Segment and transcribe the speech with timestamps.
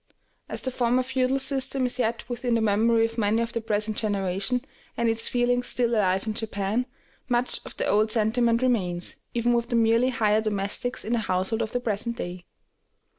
[0.49, 3.97] As the former feudal system is yet within the memory of many of the present
[3.97, 4.65] generation,
[4.97, 6.87] and its feelings still alive in Japan,
[7.29, 11.61] much of the old sentiment remains, even with the merely hired domestics in a household
[11.61, 12.45] of the present day.